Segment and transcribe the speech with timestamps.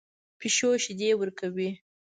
[0.39, 1.69] پیشو شیدې ورکوي